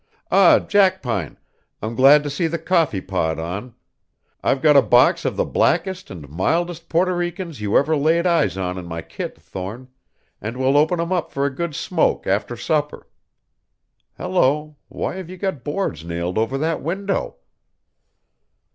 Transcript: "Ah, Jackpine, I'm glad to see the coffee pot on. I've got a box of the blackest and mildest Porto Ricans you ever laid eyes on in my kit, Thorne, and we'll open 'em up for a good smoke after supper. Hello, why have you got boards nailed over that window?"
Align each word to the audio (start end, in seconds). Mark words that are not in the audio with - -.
"Ah, 0.31 0.57
Jackpine, 0.57 1.37
I'm 1.79 1.93
glad 1.93 2.23
to 2.23 2.29
see 2.31 2.47
the 2.47 2.57
coffee 2.57 3.01
pot 3.01 3.37
on. 3.37 3.75
I've 4.43 4.63
got 4.63 4.75
a 4.75 4.81
box 4.81 5.25
of 5.25 5.35
the 5.35 5.45
blackest 5.45 6.09
and 6.09 6.27
mildest 6.27 6.89
Porto 6.89 7.11
Ricans 7.11 7.61
you 7.61 7.77
ever 7.77 7.95
laid 7.95 8.25
eyes 8.25 8.57
on 8.57 8.79
in 8.79 8.87
my 8.87 9.03
kit, 9.03 9.39
Thorne, 9.39 9.89
and 10.41 10.57
we'll 10.57 10.75
open 10.75 10.99
'em 10.99 11.11
up 11.11 11.31
for 11.31 11.45
a 11.45 11.53
good 11.53 11.75
smoke 11.75 12.25
after 12.25 12.57
supper. 12.57 13.07
Hello, 14.17 14.75
why 14.87 15.17
have 15.17 15.29
you 15.29 15.37
got 15.37 15.63
boards 15.63 16.03
nailed 16.03 16.39
over 16.39 16.57
that 16.57 16.81
window?" 16.81 17.35